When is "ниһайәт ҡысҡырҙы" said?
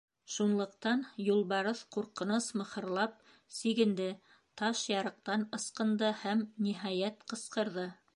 6.69-7.87